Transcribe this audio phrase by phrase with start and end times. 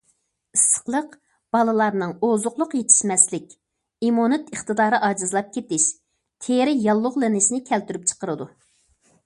[0.57, 1.11] ئىسسىقلىق
[1.55, 3.53] بالىلارنىڭ ئوزۇقلۇق يېتىشمەسلىك،
[4.07, 5.85] ئىممۇنىتېت ئىقتىدارى ئاجىزلاپ كېتىش،
[6.47, 8.53] تېرە ياللۇغلىنىشنى كەلتۈرۈپ چىقىرىدۇ.